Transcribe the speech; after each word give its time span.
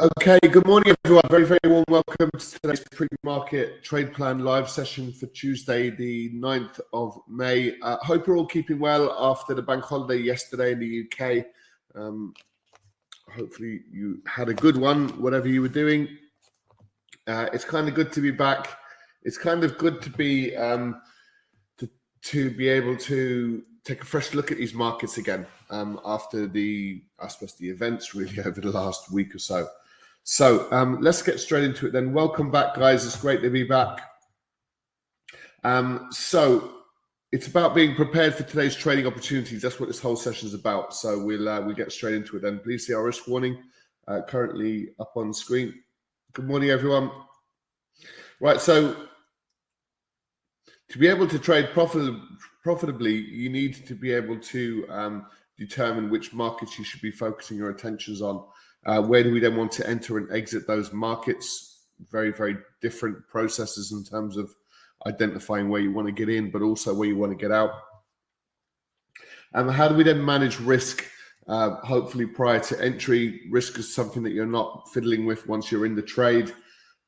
Okay, 0.00 0.40
good 0.50 0.66
morning, 0.66 0.92
everyone. 1.04 1.22
Very, 1.30 1.44
very 1.44 1.60
warm 1.66 1.84
welcome 1.88 2.28
to 2.36 2.60
today's 2.60 2.84
pre-market 2.90 3.84
trade 3.84 4.12
plan 4.12 4.40
live 4.40 4.68
session 4.68 5.12
for 5.12 5.26
Tuesday, 5.26 5.88
the 5.88 6.30
9th 6.30 6.80
of 6.92 7.16
May. 7.28 7.78
Uh, 7.80 7.96
hope 7.98 8.26
you're 8.26 8.36
all 8.36 8.44
keeping 8.44 8.80
well 8.80 9.14
after 9.16 9.54
the 9.54 9.62
bank 9.62 9.84
holiday 9.84 10.20
yesterday 10.20 10.72
in 10.72 10.80
the 10.80 11.06
UK. 11.06 11.46
Um, 11.94 12.34
hopefully 13.32 13.82
you 13.88 14.20
had 14.26 14.48
a 14.48 14.54
good 14.54 14.76
one, 14.76 15.10
whatever 15.22 15.46
you 15.46 15.62
were 15.62 15.68
doing. 15.68 16.08
Uh, 17.28 17.46
it's 17.52 17.64
kind 17.64 17.86
of 17.86 17.94
good 17.94 18.10
to 18.14 18.20
be 18.20 18.32
back. 18.32 18.76
It's 19.22 19.38
kind 19.38 19.62
of 19.62 19.78
good 19.78 20.02
to 20.02 20.10
be 20.10 20.56
um, 20.56 21.00
to, 21.78 21.88
to 22.22 22.50
be 22.50 22.68
able 22.68 22.96
to 22.96 23.62
take 23.84 24.02
a 24.02 24.06
fresh 24.06 24.34
look 24.34 24.50
at 24.50 24.58
these 24.58 24.74
markets 24.74 25.18
again 25.18 25.46
um, 25.70 26.00
after 26.04 26.48
the, 26.48 27.00
I 27.20 27.28
suppose, 27.28 27.54
the 27.54 27.68
events 27.68 28.12
really 28.12 28.40
over 28.44 28.60
the 28.60 28.72
last 28.72 29.12
week 29.12 29.32
or 29.36 29.38
so. 29.38 29.68
So 30.24 30.66
um, 30.72 31.00
let's 31.02 31.20
get 31.20 31.38
straight 31.38 31.64
into 31.64 31.86
it 31.86 31.92
then. 31.92 32.14
Welcome 32.14 32.50
back, 32.50 32.74
guys. 32.74 33.04
It's 33.04 33.20
great 33.20 33.42
to 33.42 33.50
be 33.50 33.62
back. 33.62 34.00
Um, 35.62 36.08
so 36.10 36.72
it's 37.30 37.46
about 37.46 37.74
being 37.74 37.94
prepared 37.94 38.34
for 38.34 38.42
today's 38.42 38.74
trading 38.74 39.06
opportunities. 39.06 39.60
That's 39.60 39.78
what 39.78 39.86
this 39.86 40.00
whole 40.00 40.16
session 40.16 40.48
is 40.48 40.54
about. 40.54 40.94
So 40.94 41.22
we'll 41.22 41.46
uh, 41.46 41.60
we'll 41.60 41.74
get 41.74 41.92
straight 41.92 42.14
into 42.14 42.36
it 42.36 42.42
then. 42.42 42.58
Please 42.58 42.86
see 42.86 42.94
our 42.94 43.04
risk 43.04 43.28
warning 43.28 43.62
uh, 44.08 44.22
currently 44.26 44.94
up 44.98 45.12
on 45.14 45.34
screen. 45.34 45.74
Good 46.32 46.46
morning, 46.46 46.70
everyone. 46.70 47.10
Right, 48.40 48.60
so 48.60 48.96
to 50.88 50.98
be 50.98 51.06
able 51.06 51.28
to 51.28 51.38
trade 51.38 51.68
profit, 51.72 52.14
profitably, 52.62 53.14
you 53.14 53.50
need 53.50 53.86
to 53.86 53.94
be 53.94 54.12
able 54.12 54.38
to 54.38 54.86
um, 54.88 55.26
determine 55.58 56.08
which 56.08 56.32
markets 56.32 56.78
you 56.78 56.84
should 56.84 57.02
be 57.02 57.10
focusing 57.10 57.58
your 57.58 57.70
attentions 57.70 58.22
on. 58.22 58.42
Uh, 58.86 59.02
where 59.02 59.22
do 59.22 59.32
we 59.32 59.40
then 59.40 59.56
want 59.56 59.72
to 59.72 59.88
enter 59.88 60.18
and 60.18 60.30
exit 60.32 60.66
those 60.66 60.92
markets? 60.92 61.86
Very, 62.10 62.32
very 62.32 62.56
different 62.82 63.26
processes 63.28 63.92
in 63.92 64.04
terms 64.04 64.36
of 64.36 64.54
identifying 65.06 65.68
where 65.68 65.80
you 65.80 65.92
want 65.92 66.06
to 66.06 66.12
get 66.12 66.28
in, 66.28 66.50
but 66.50 66.62
also 66.62 66.92
where 66.92 67.08
you 67.08 67.16
want 67.16 67.32
to 67.32 67.36
get 67.36 67.52
out. 67.52 67.70
And 69.52 69.70
how 69.70 69.88
do 69.88 69.94
we 69.94 70.02
then 70.02 70.24
manage 70.24 70.58
risk? 70.60 71.04
Uh, 71.46 71.76
hopefully, 71.76 72.26
prior 72.26 72.58
to 72.58 72.82
entry, 72.82 73.42
risk 73.50 73.78
is 73.78 73.94
something 73.94 74.22
that 74.22 74.32
you're 74.32 74.46
not 74.46 74.90
fiddling 74.92 75.26
with 75.26 75.46
once 75.46 75.70
you're 75.70 75.86
in 75.86 75.94
the 75.94 76.02
trade. 76.02 76.52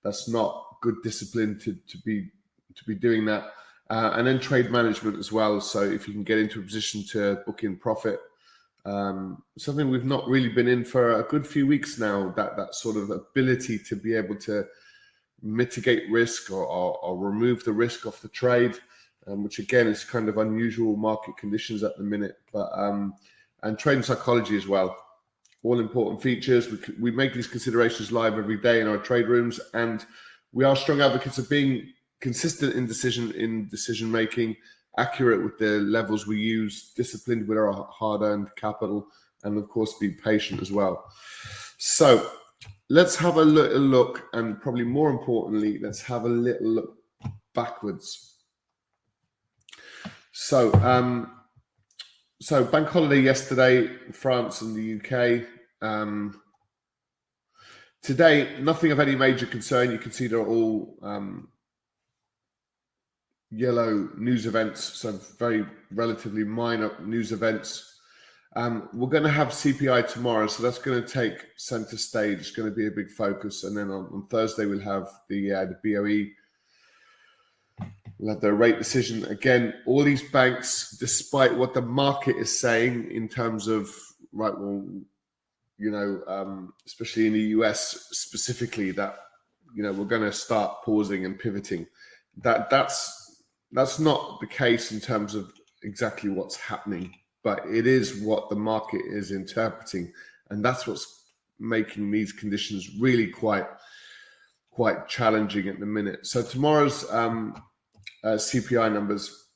That's 0.05 0.29
not 0.29 0.77
good 0.83 0.97
discipline 1.03 1.59
to, 1.61 1.75
to 1.75 1.99
be 2.05 2.31
to 2.75 2.85
be 2.85 2.95
doing 2.95 3.25
that. 3.25 3.53
Uh, 3.89 4.13
and 4.15 4.27
then 4.27 4.39
trade 4.39 4.71
management 4.71 5.17
as 5.19 5.33
well. 5.33 5.61
So 5.61 5.81
if 5.81 6.07
you 6.07 6.15
can 6.15 6.25
get 6.25 6.39
into 6.39 6.61
a 6.61 6.63
position 6.63 7.05
to 7.13 7.37
book 7.47 7.65
in 7.65 7.77
profit, 7.77 8.21
um, 8.87 9.43
something 9.59 9.91
we've 9.91 10.05
not 10.05 10.29
really 10.29 10.49
been 10.49 10.69
in 10.69 10.85
for 10.85 11.19
a 11.19 11.25
good 11.25 11.47
few 11.47 11.67
weeks 11.67 11.99
now. 11.99 12.33
That 12.37 12.57
that 12.57 12.75
sort 12.75 12.97
of 12.97 13.11
ability 13.11 13.81
to 13.81 13.97
be 13.97 14.15
able 14.15 14.37
to 14.37 14.65
mitigate 15.43 16.11
risk 16.11 16.51
or, 16.51 16.65
or, 16.65 16.97
or 16.99 17.19
remove 17.19 17.65
the 17.65 17.73
risk 17.73 18.07
off 18.07 18.23
the 18.23 18.29
trade, 18.29 18.79
um, 19.27 19.43
which 19.43 19.59
again 19.59 19.89
is 19.89 20.05
kind 20.05 20.29
of 20.29 20.39
unusual 20.39 20.97
market 20.97 21.37
conditions 21.37 21.83
at 21.83 21.97
the 21.99 22.05
minute. 22.05 22.37
But 22.53 22.71
um, 22.75 23.15
and 23.65 23.77
trade 23.77 24.05
psychology 24.05 24.57
as 24.57 24.69
well, 24.69 24.97
all 25.65 25.81
important 25.81 26.23
features. 26.23 26.71
We 26.71 26.78
we 27.01 27.10
make 27.10 27.34
these 27.34 27.49
considerations 27.49 28.13
live 28.13 28.39
every 28.39 28.59
day 28.59 28.81
in 28.81 28.87
our 28.87 28.99
trade 28.99 29.27
rooms, 29.27 29.59
and 29.75 30.07
we 30.53 30.65
are 30.65 30.77
strong 30.77 31.01
advocates 31.01 31.39
of 31.39 31.51
being 31.51 31.93
consistent 32.21 32.75
in 32.75 32.87
decision 32.87 33.33
in 33.33 33.69
decision 33.69 34.10
making 34.13 34.57
accurate 34.98 35.43
with 35.43 35.59
the 35.59 35.81
levels 35.81 36.27
we 36.27 36.39
use, 36.39 36.93
disciplined 36.97 37.47
with 37.47 37.59
our 37.59 37.72
hard 37.91 38.22
earned 38.22 38.48
capital, 38.57 39.07
and 39.45 39.59
of 39.59 39.69
course, 39.69 39.95
be 39.98 40.10
patient 40.10 40.60
as 40.60 40.72
well. 40.72 41.04
So, 41.78 42.31
let's 42.89 43.16
have 43.16 43.37
a 43.37 43.45
little 43.45 43.81
look, 43.81 44.28
and 44.33 44.60
probably 44.60 44.84
more 44.84 45.10
importantly, 45.10 45.78
let's 45.78 46.01
have 46.03 46.25
a 46.25 46.28
little 46.28 46.69
look 46.69 46.97
backwards. 47.54 48.34
So, 50.33 50.72
um, 50.75 51.33
so 52.41 52.65
bank 52.65 52.89
holiday 52.89 53.21
yesterday, 53.21 53.89
France 54.13 54.60
and 54.60 54.77
the 54.77 55.01
UK. 55.01 55.47
Um, 55.81 56.41
today, 58.03 58.57
nothing 58.60 58.93
of 58.93 59.01
any 59.01 59.16
major 59.16 59.47
concern. 59.47 59.91
You 59.91 59.98
can 59.98 60.13
see 60.13 60.27
they're 60.27 60.47
all 60.47 60.98
um, 61.03 61.48
yellow 63.57 64.09
news 64.17 64.47
events, 64.47 64.85
so 64.85 65.13
very 65.39 65.65
relatively 65.91 66.45
minor 66.45 66.91
news 67.03 67.33
events. 67.33 67.95
Um, 68.55 68.89
we're 68.93 69.09
going 69.09 69.23
to 69.23 69.31
have 69.31 69.49
CPI 69.49 70.09
tomorrow, 70.09 70.47
so 70.47 70.63
that's 70.63 70.79
going 70.79 71.03
to 71.03 71.09
take 71.09 71.47
center 71.57 71.97
stage. 71.97 72.39
It's 72.39 72.51
going 72.51 72.69
to 72.69 72.75
be 72.75 72.87
a 72.87 72.91
big 72.91 73.11
focus, 73.11 73.65
and 73.65 73.77
then 73.77 73.91
on, 73.91 74.09
on 74.13 74.27
Thursday 74.29 74.67
we'll 74.67 74.81
have 74.81 75.09
the 75.29 75.53
uh, 75.53 75.67
the 75.67 75.79
BOE. 75.83 76.31
We'll 78.19 78.35
have 78.35 78.41
the 78.41 78.53
rate 78.53 78.79
decision 78.79 79.25
again. 79.27 79.75
All 79.87 80.03
these 80.03 80.23
banks, 80.31 80.97
despite 80.99 81.55
what 81.55 81.75
the 81.75 81.83
market 81.83 82.37
is 82.37 82.59
saying 82.59 83.11
in 83.11 83.29
terms 83.29 83.69
of 83.69 83.91
right, 84.33 84.57
well, 84.57 84.87
you 85.79 85.91
know, 85.91 86.23
um, 86.27 86.73
especially 86.87 87.27
in 87.27 87.35
the 87.35 87.49
US 87.59 88.09
specifically, 88.13 88.91
that 88.93 89.17
you 89.75 89.83
know 89.83 89.93
we're 89.93 90.07
going 90.07 90.23
to 90.23 90.33
start 90.33 90.83
pausing 90.83 91.27
and 91.27 91.39
pivoting. 91.39 91.87
That 92.39 92.71
that's 92.71 93.26
that's 93.72 93.98
not 93.98 94.41
the 94.41 94.47
case 94.47 94.92
in 94.92 95.01
terms 95.01 95.34
of 95.34 95.53
exactly 95.83 96.30
what's 96.30 96.57
happening, 96.57 97.13
but 97.42 97.60
it 97.66 97.86
is 97.86 98.21
what 98.22 98.48
the 98.48 98.57
market 98.57 99.03
is 99.07 99.30
interpreting, 99.30 100.13
and 100.51 100.65
that's 100.65 100.86
what's 100.86 101.24
making 101.59 102.10
these 102.10 102.33
conditions 102.33 102.91
really 102.98 103.28
quite 103.28 103.66
quite 104.71 105.09
challenging 105.09 105.68
at 105.68 105.80
the 105.80 105.86
minute. 105.86 106.27
So 106.27 106.42
tomorrow's 106.42 107.10
um, 107.10 107.54
uh, 108.22 108.36
CPI 108.36 108.92
numbers, 108.92 109.47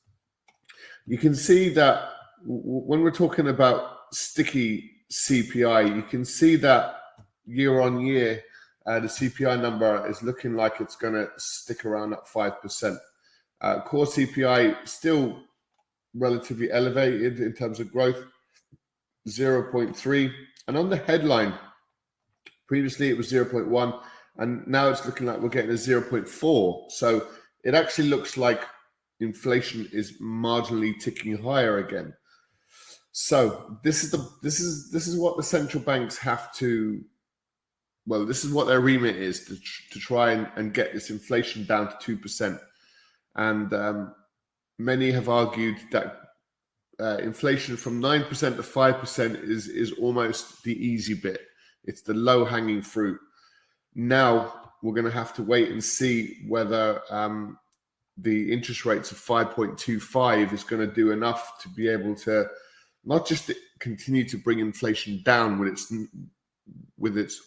you 1.05 1.19
can 1.19 1.35
see 1.35 1.69
that 1.69 2.09
w- 2.41 2.61
when 2.63 3.01
we're 3.01 3.11
talking 3.11 3.49
about 3.49 3.97
sticky 4.11 4.89
CPI, 5.11 5.95
you 5.95 6.01
can 6.01 6.25
see 6.25 6.55
that 6.55 6.95
year 7.45 7.81
on 7.81 8.03
year, 8.03 8.41
uh, 8.87 8.99
the 8.99 9.07
CPI 9.07 9.61
number 9.61 10.09
is 10.09 10.23
looking 10.23 10.55
like 10.55 10.81
it's 10.81 10.95
going 10.95 11.13
to 11.13 11.29
stick 11.37 11.85
around 11.85 12.13
at 12.13 12.27
five 12.27 12.59
percent. 12.59 12.97
Uh, 13.61 13.81
core 13.81 14.05
CPI 14.05 14.87
still 14.87 15.39
relatively 16.15 16.71
elevated 16.71 17.39
in 17.39 17.53
terms 17.53 17.79
of 17.79 17.91
growth, 17.91 18.23
0.3. 19.27 20.31
And 20.67 20.77
on 20.77 20.89
the 20.89 20.97
headline, 20.97 21.53
previously 22.67 23.09
it 23.09 23.17
was 23.17 23.31
0.1, 23.31 24.01
and 24.37 24.65
now 24.67 24.89
it's 24.89 25.05
looking 25.05 25.27
like 25.27 25.39
we're 25.39 25.49
getting 25.49 25.71
a 25.71 25.75
0.4. 25.75 26.91
So 26.91 27.27
it 27.63 27.75
actually 27.75 28.07
looks 28.07 28.37
like 28.37 28.63
inflation 29.19 29.87
is 29.93 30.19
marginally 30.19 30.99
ticking 30.99 31.37
higher 31.37 31.77
again. 31.77 32.13
So 33.11 33.77
this 33.83 34.03
is 34.03 34.11
the 34.11 34.29
this 34.41 34.59
is 34.59 34.89
this 34.89 35.05
is 35.05 35.17
what 35.17 35.35
the 35.35 35.43
central 35.43 35.83
banks 35.83 36.17
have 36.17 36.53
to 36.55 37.03
well, 38.07 38.25
this 38.25 38.43
is 38.43 38.51
what 38.51 38.65
their 38.67 38.81
remit 38.81 39.15
is 39.15 39.45
to, 39.45 39.55
to 39.91 39.99
try 39.99 40.31
and, 40.31 40.49
and 40.55 40.73
get 40.73 40.93
this 40.93 41.11
inflation 41.11 41.65
down 41.65 41.87
to 41.87 41.97
two 41.99 42.17
percent 42.17 42.59
and 43.35 43.73
um, 43.73 44.15
many 44.77 45.11
have 45.11 45.29
argued 45.29 45.77
that 45.91 46.17
uh, 46.99 47.17
inflation 47.17 47.77
from 47.77 47.99
nine 47.99 48.23
percent 48.25 48.57
to 48.57 48.63
five 48.63 48.99
percent 48.99 49.37
is 49.37 49.67
is 49.67 49.91
almost 49.93 50.63
the 50.63 50.73
easy 50.73 51.13
bit. 51.13 51.41
It's 51.83 52.01
the 52.01 52.13
low 52.13 52.45
hanging 52.45 52.81
fruit. 52.81 53.19
Now 53.95 54.53
we're 54.83 54.93
going 54.93 55.05
to 55.05 55.11
have 55.11 55.33
to 55.35 55.43
wait 55.43 55.69
and 55.69 55.83
see 55.83 56.43
whether 56.47 57.01
um, 57.09 57.57
the 58.17 58.51
interest 58.51 58.85
rates 58.85 59.11
of 59.11 59.17
5.25 59.17 60.53
is 60.53 60.63
going 60.63 60.87
to 60.87 60.93
do 60.93 61.11
enough 61.11 61.61
to 61.61 61.69
be 61.69 61.87
able 61.87 62.15
to 62.15 62.47
not 63.03 63.27
just 63.27 63.51
continue 63.79 64.27
to 64.27 64.37
bring 64.37 64.59
inflation 64.59 65.21
down 65.23 65.59
with 65.59 65.69
its 65.69 65.93
with 66.97 67.17
its 67.17 67.41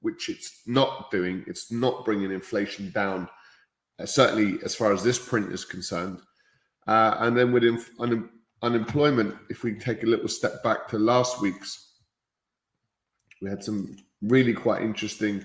which 0.00 0.28
it's 0.28 0.62
not 0.66 1.10
doing. 1.10 1.44
It's 1.46 1.72
not 1.72 2.04
bringing 2.04 2.30
inflation 2.30 2.90
down 2.90 3.28
uh, 4.00 4.06
certainly 4.06 4.58
as 4.64 4.74
far 4.74 4.92
as 4.92 5.02
this 5.02 5.18
print 5.18 5.52
is 5.52 5.64
concerned. 5.64 6.20
Uh, 6.86 7.16
and 7.18 7.36
then 7.36 7.52
with 7.52 7.64
inf- 7.64 7.90
un- 7.98 8.30
unemployment, 8.62 9.34
if 9.48 9.62
we 9.62 9.74
take 9.74 10.02
a 10.02 10.06
little 10.06 10.28
step 10.28 10.62
back 10.62 10.88
to 10.88 10.98
last 10.98 11.40
week's, 11.40 11.92
we 13.42 13.50
had 13.50 13.62
some 13.62 13.96
really 14.22 14.52
quite 14.52 14.82
interesting. 14.82 15.44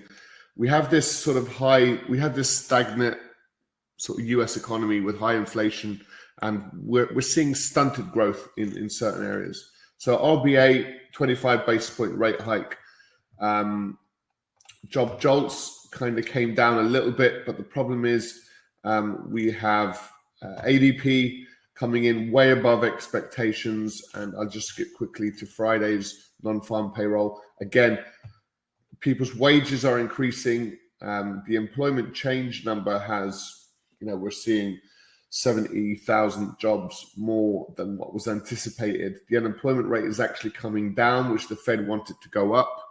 We 0.56 0.68
have 0.68 0.90
this 0.90 1.10
sort 1.10 1.36
of 1.36 1.48
high, 1.48 1.98
we 2.08 2.18
have 2.18 2.34
this 2.34 2.50
stagnant 2.50 3.18
sort 3.98 4.20
of 4.20 4.26
US 4.26 4.56
economy 4.56 5.00
with 5.00 5.18
high 5.18 5.34
inflation, 5.34 6.00
and 6.42 6.64
we're, 6.74 7.12
we're 7.14 7.20
seeing 7.20 7.54
stunted 7.54 8.10
growth 8.12 8.48
in, 8.56 8.76
in 8.76 8.90
certain 8.90 9.26
areas. 9.26 9.70
So 9.98 10.18
RBA 10.18 10.94
25 11.12 11.66
basis 11.66 11.94
point 11.94 12.14
rate 12.16 12.40
hike. 12.40 12.76
Um, 13.40 13.98
job 14.88 15.20
jolts 15.20 15.75
kind 15.90 16.18
of 16.18 16.26
came 16.26 16.54
down 16.54 16.78
a 16.78 16.88
little 16.88 17.12
bit, 17.12 17.46
but 17.46 17.56
the 17.56 17.62
problem 17.62 18.04
is 18.04 18.42
um, 18.84 19.28
we 19.30 19.50
have 19.52 20.10
uh, 20.42 20.62
ADP 20.62 21.44
coming 21.74 22.04
in 22.04 22.32
way 22.32 22.50
above 22.50 22.84
expectations. 22.84 24.02
And 24.14 24.34
I'll 24.36 24.48
just 24.48 24.68
skip 24.68 24.88
quickly 24.94 25.30
to 25.32 25.46
Friday's 25.46 26.30
non 26.42 26.60
farm 26.60 26.92
payroll. 26.92 27.40
Again, 27.60 27.98
people's 29.00 29.34
wages 29.36 29.84
are 29.84 30.00
increasing. 30.00 30.76
Um, 31.02 31.42
the 31.46 31.56
employment 31.56 32.14
change 32.14 32.64
number 32.64 32.98
has, 32.98 33.68
you 34.00 34.06
know, 34.06 34.16
we're 34.16 34.30
seeing 34.30 34.78
70,000 35.30 36.58
jobs 36.58 37.12
more 37.16 37.66
than 37.76 37.98
what 37.98 38.14
was 38.14 38.26
anticipated. 38.26 39.18
The 39.28 39.36
unemployment 39.36 39.88
rate 39.88 40.04
is 40.04 40.20
actually 40.20 40.52
coming 40.52 40.94
down, 40.94 41.32
which 41.32 41.48
the 41.48 41.56
Fed 41.56 41.86
wanted 41.86 42.16
to 42.22 42.28
go 42.30 42.54
up. 42.54 42.85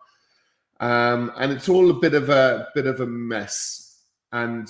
Um, 0.80 1.32
and 1.38 1.52
it's 1.52 1.70
all 1.70 1.90
a 1.90 1.94
bit 1.94 2.14
of 2.14 2.30
a 2.30 2.68
bit 2.76 2.88
of 2.88 3.00
a 3.00 3.06
mess. 3.06 4.02
And 4.32 4.68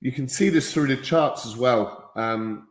you 0.00 0.12
can 0.12 0.28
see 0.28 0.50
this 0.50 0.72
through 0.72 0.88
the 0.88 0.96
charts 0.96 1.46
as 1.46 1.56
well. 1.56 2.12
Um, 2.14 2.68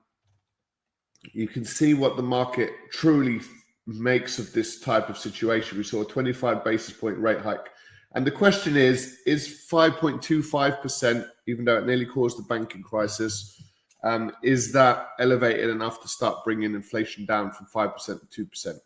you 1.34 1.48
can 1.48 1.66
see 1.66 1.94
what 1.94 2.16
the 2.18 2.24
market 2.24 2.72
truly 2.92 3.42
makes 3.86 4.40
of 4.40 4.54
this 4.54 4.80
type 4.80 5.10
of 5.10 5.18
situation. 5.18 5.78
We 5.78 5.84
saw 5.84 6.02
a 6.02 6.06
25 6.06 6.64
basis 6.64 6.94
point 6.94 7.18
rate 7.18 7.40
hike. 7.40 7.70
And 8.16 8.26
the 8.26 8.32
question 8.32 8.78
is 8.78 9.20
is 9.26 9.66
5.25%, 9.72 11.28
even 11.48 11.66
though 11.66 11.78
it 11.78 11.86
nearly 11.86 12.06
caused 12.06 12.38
the 12.38 12.44
banking 12.44 12.84
crisis, 12.84 13.62
um, 14.04 14.32
is 14.44 14.72
that 14.74 15.10
elevated 15.20 15.70
enough 15.70 16.02
to 16.02 16.08
start 16.08 16.44
bringing 16.44 16.76
inflation 16.76 17.26
down 17.26 17.52
from 17.52 17.68
5% 17.74 18.30
to 18.30 18.46
2%? 18.46 18.78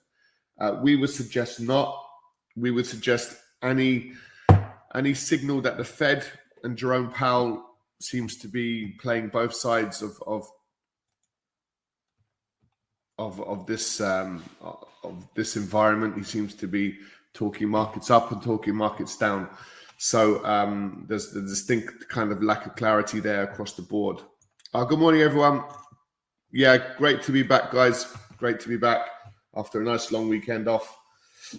Uh, 0.60 0.80
we 0.81 0.95
would 0.95 1.10
suggest 1.10 1.60
not. 1.60 2.04
We 2.57 2.71
would 2.71 2.86
suggest 2.86 3.38
any 3.62 4.13
any 4.95 5.13
signal 5.13 5.62
that 5.62 5.77
the 5.77 5.83
Fed 5.83 6.25
and 6.63 6.77
Jerome 6.77 7.12
Powell 7.12 7.63
seems 8.00 8.38
to 8.38 8.48
be 8.48 8.95
playing 9.00 9.30
both 9.30 9.54
sides 9.54 10.01
of 10.01 10.21
of 10.25 10.50
of, 13.19 13.42
of 13.42 13.65
this 13.65 14.01
um, 14.01 14.44
of 14.62 15.27
this 15.36 15.56
environment. 15.56 16.18
He 16.18 16.24
seems 16.24 16.56
to 16.56 16.68
be 16.68 16.98
talking 17.33 17.69
markets 17.69 18.09
up 18.09 18.31
and 18.31 18.42
talking 18.42 18.75
markets 18.75 19.18
down. 19.18 19.50
So 19.98 20.43
um, 20.46 21.05
there's 21.08 21.31
the 21.31 21.41
distinct 21.41 22.08
kind 22.10 22.31
of 22.31 22.43
lack 22.43 22.65
of 22.65 22.75
clarity 22.75 23.20
there 23.20 23.43
across 23.43 23.74
the 23.74 23.81
board. 23.81 24.22
Uh, 24.74 24.84
good 24.84 25.00
morning, 25.00 25.22
everyone. 25.22 25.63
Yeah, 26.51 26.77
great 26.98 27.22
to 27.24 27.31
be 27.31 27.43
back, 27.43 27.72
guys. 27.72 28.13
Great 28.38 28.60
to 28.62 28.70
be 28.70 28.77
back 28.77 29.08
after 29.55 29.81
a 29.81 29.84
nice 29.84 30.12
long 30.12 30.29
weekend 30.29 30.67
off. 30.67 30.97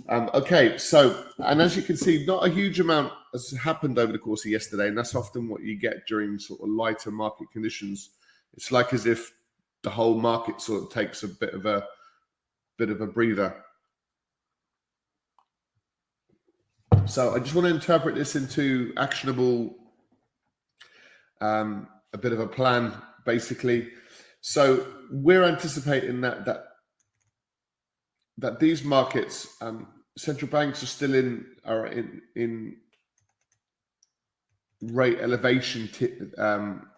Um, 0.08 0.30
okay, 0.34 0.76
so 0.78 1.24
and 1.38 1.62
as 1.62 1.76
you 1.76 1.82
can 1.82 1.96
see, 1.96 2.24
not 2.26 2.46
a 2.46 2.50
huge 2.50 2.80
amount 2.80 3.12
has 3.32 3.50
happened 3.52 3.98
over 3.98 4.12
the 4.12 4.18
course 4.18 4.44
of 4.44 4.50
yesterday, 4.50 4.88
and 4.88 4.96
that's 4.96 5.14
often 5.14 5.48
what 5.48 5.62
you 5.62 5.78
get 5.78 6.06
during 6.06 6.38
sort 6.38 6.60
of 6.60 6.68
lighter 6.68 7.10
market 7.10 7.50
conditions. 7.52 8.10
It's 8.54 8.72
like 8.72 8.92
as 8.92 9.06
if 9.06 9.32
the 9.82 9.90
whole 9.90 10.18
market 10.18 10.60
sort 10.60 10.82
of 10.82 10.90
takes 10.90 11.22
a 11.22 11.28
bit 11.28 11.54
of 11.54 11.66
a 11.66 11.86
bit 12.76 12.90
of 12.90 13.00
a 13.00 13.06
breather. 13.06 13.62
So 17.06 17.34
I 17.34 17.38
just 17.38 17.54
want 17.54 17.66
to 17.66 17.74
interpret 17.74 18.14
this 18.14 18.36
into 18.36 18.92
actionable, 18.98 19.74
um, 21.40 21.88
a 22.12 22.18
bit 22.18 22.32
of 22.32 22.40
a 22.40 22.46
plan, 22.46 22.92
basically. 23.24 23.88
So 24.42 24.86
we're 25.10 25.44
anticipating 25.44 26.20
that 26.20 26.44
that 26.44 26.67
that 28.38 28.58
these 28.58 28.82
markets, 28.84 29.56
um, 29.60 29.86
central 30.16 30.50
banks 30.50 30.82
are 30.82 30.86
still 30.86 31.14
in 31.14 31.46
are 31.64 31.86
in 31.86 32.22
in 32.34 32.76
rate 34.80 35.18
elevation 35.20 35.88
t- 35.88 36.14
um, 36.38 36.88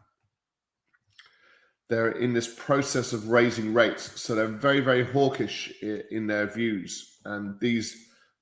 they're 1.90 2.12
in 2.12 2.32
this 2.32 2.54
process 2.54 3.12
of 3.12 3.28
raising 3.28 3.74
rates. 3.74 4.20
So 4.20 4.34
they're 4.34 4.46
very, 4.46 4.80
very 4.80 5.04
hawkish 5.04 5.72
in 5.82 6.28
their 6.28 6.46
views. 6.46 7.18
And 7.24 7.58
these 7.60 7.96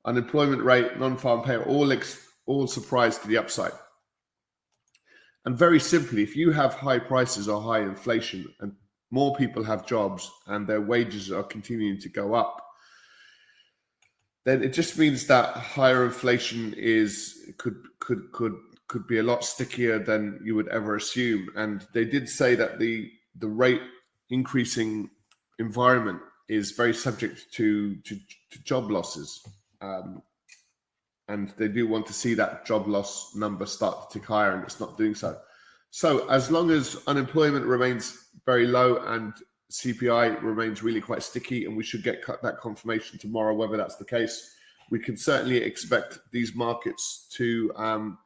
unemployment 0.05 0.63
rate, 0.63 0.99
non-farm 0.99 1.43
pay, 1.43 1.57
all 1.57 1.91
ex- 1.91 2.29
all 2.47 2.67
surprise 2.67 3.19
to 3.19 3.27
the 3.27 3.39
upside. 3.39 3.73
And 5.47 5.57
very 5.57 5.81
simply, 5.81 6.23
if 6.23 6.37
you 6.37 6.53
have 6.53 6.75
high 6.75 6.99
prices 6.99 7.49
or 7.49 7.63
high 7.63 7.81
inflation, 7.81 8.47
and 8.61 8.73
more 9.11 9.35
people 9.35 9.65
have 9.65 9.87
jobs 9.87 10.31
and 10.47 10.67
their 10.67 10.83
wages 10.83 11.33
are 11.33 11.43
continuing 11.43 11.99
to 12.01 12.11
go 12.11 12.35
up, 12.35 12.63
then 14.49 14.65
it 14.65 14.73
just 14.73 14.99
means 14.99 15.27
that 15.27 15.55
higher 15.57 16.05
inflation 16.05 16.75
is 16.77 17.53
could 17.59 17.77
could 18.01 18.33
could 18.33 18.55
could 18.89 19.07
be 19.07 19.19
a 19.19 19.23
lot 19.23 19.45
stickier 19.45 19.99
than 19.99 20.41
you 20.43 20.55
would 20.55 20.69
ever 20.69 20.97
assume. 20.97 21.49
And 21.55 21.87
they 21.93 22.07
did 22.07 22.29
say 22.29 22.55
that 22.55 22.79
the 22.79 23.11
the 23.39 23.49
rate 23.49 23.83
increasing 24.31 25.11
environment 25.59 26.21
is 26.49 26.73
very 26.73 26.95
subject 26.95 27.53
to 27.53 27.97
to, 27.97 28.17
to 28.51 28.63
job 28.65 28.91
losses, 28.91 29.47
um, 29.83 30.23
and 31.29 31.53
they 31.59 31.69
do 31.69 31.87
want 31.87 32.07
to 32.07 32.15
see 32.15 32.35
that 32.35 32.65
job 32.65 32.89
loss 32.89 33.35
number 33.35 33.67
start 33.67 34.11
to 34.11 34.19
tick 34.19 34.27
higher, 34.27 34.53
and 34.55 34.65
it's 34.65 34.81
not 34.81 34.97
doing 34.97 35.15
so. 35.15 35.39
So 35.91 36.27
as 36.29 36.51
long 36.51 36.71
as 36.71 36.97
unemployment 37.07 37.67
remains 37.67 38.17
very 38.47 38.67
low 38.67 38.99
and 38.99 39.35
CPI 39.71 40.43
remains 40.43 40.83
really 40.83 41.01
quite 41.01 41.23
sticky, 41.23 41.65
and 41.67 41.77
we 41.77 41.85
should 41.85 42.03
get 42.03 42.25
that 42.43 42.59
confirmation 42.59 43.19
tomorrow 43.19 43.55
whether 43.55 43.77
that's 43.77 43.97
the 43.97 44.05
case. 44.05 44.55
We 44.91 44.99
can 44.99 45.17
certainly 45.17 45.59
expect 45.59 46.19
these 46.33 46.55
markets 46.55 47.29
to, 47.33 47.71
um, 47.77 48.19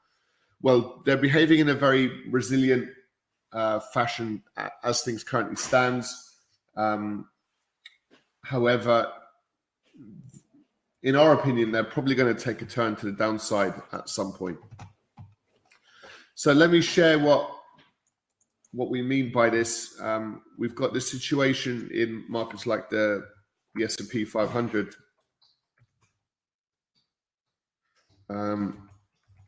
well, 0.61 1.03
they're 1.05 1.17
behaving 1.17 1.59
in 1.59 1.69
a 1.71 1.75
very 1.75 2.31
resilient 2.31 2.89
uh, 3.53 3.81
fashion 3.93 4.43
as 4.85 5.03
things 5.03 5.25
currently 5.25 5.57
stands. 5.57 6.37
Um, 6.77 7.27
however, 8.45 9.11
in 11.03 11.17
our 11.17 11.33
opinion, 11.33 11.73
they're 11.73 11.83
probably 11.83 12.15
going 12.15 12.35
to 12.35 12.41
take 12.41 12.63
a 12.63 12.65
turn 12.65 12.95
to 12.97 13.07
the 13.07 13.13
downside 13.13 13.75
at 13.93 14.09
some 14.09 14.33
point. 14.33 14.59
So 16.35 16.53
let 16.53 16.71
me 16.71 16.81
share 16.81 17.19
what 17.19 17.52
what 18.73 18.91
we 18.91 19.03
mean 19.03 19.33
by 19.33 19.51
this. 19.51 19.95
Um, 20.01 20.43
we've 20.59 20.75
got 20.75 20.93
this 20.93 21.11
situation 21.11 21.91
in 21.93 22.25
markets 22.29 22.67
like 22.67 22.89
the 22.91 23.27
the 23.75 23.85
S 23.85 23.99
and 24.01 24.09
P 24.09 24.25
500. 24.25 24.95
Um, 28.29 28.89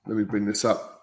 let 0.07 0.17
me 0.17 0.25
bring 0.25 0.45
this 0.45 0.65
up. 0.65 0.95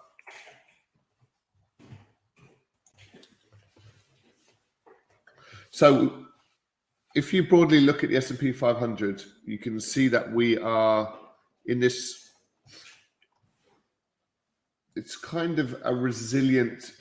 So 5.70 6.26
if 7.14 7.32
you 7.32 7.48
broadly 7.48 7.80
look 7.80 8.04
at 8.04 8.10
the 8.10 8.16
S&P 8.16 8.52
500, 8.52 9.22
you 9.44 9.58
can 9.58 9.80
see 9.80 10.08
that 10.08 10.32
we 10.32 10.58
are 10.58 11.12
in 11.66 11.80
this 11.80 12.30
it's 14.94 15.16
kind 15.16 15.58
of 15.58 15.74
a 15.84 15.94
resilient 15.94 16.92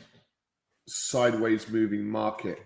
sideways 0.88 1.69
moving 1.69 2.09
market. 2.09 2.59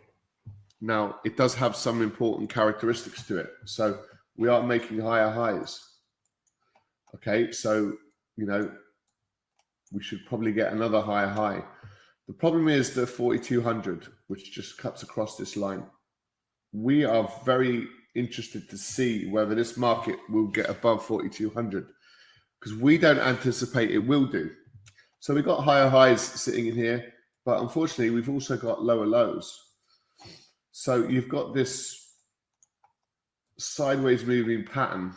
Now, 0.82 1.20
it 1.24 1.38
does 1.38 1.56
have 1.56 1.76
some 1.76 2.02
important 2.02 2.50
characteristics 2.50 3.26
to 3.28 3.38
it. 3.38 3.50
So, 3.66 4.00
we 4.38 4.50
are 4.50 4.62
making 4.62 5.00
higher 5.00 5.30
highs. 5.30 5.82
Okay, 7.16 7.52
so, 7.52 7.94
you 8.36 8.46
know, 8.46 8.70
we 9.92 10.04
should 10.04 10.26
probably 10.26 10.52
get 10.52 10.74
another 10.74 11.02
higher 11.02 11.28
high. 11.28 11.64
The 12.28 12.34
problem 12.34 12.68
is 12.68 12.94
the 12.94 13.08
4200, 13.08 14.08
which 14.28 14.52
just 14.52 14.78
cuts 14.78 15.04
across 15.04 15.38
this 15.38 15.56
line 15.56 15.86
we 16.76 17.06
are 17.06 17.32
very 17.46 17.88
interested 18.16 18.70
to 18.70 18.78
see 18.78 19.30
whether 19.30 19.56
this 19.56 19.78
market 19.78 20.18
will 20.30 20.48
get 20.48 20.70
above 20.70 21.06
4200 21.06 21.88
because 22.60 22.78
we 22.78 22.98
don't 22.98 23.20
anticipate 23.20 23.92
it 23.92 24.00
will 24.00 24.26
do. 24.26 24.50
So 25.20 25.34
we've 25.34 25.46
got 25.46 25.64
higher 25.64 25.90
highs 25.90 26.22
sitting 26.22 26.68
in 26.68 26.76
here, 26.76 27.14
but 27.46 27.62
unfortunately, 27.62 28.10
we've 28.10 28.30
also 28.30 28.58
got 28.58 28.84
lower 28.84 29.06
lows. 29.06 29.58
So 30.72 31.08
you've 31.08 31.30
got 31.30 31.54
this 31.54 32.02
sideways 33.58 34.26
moving 34.26 34.66
pattern 34.66 35.14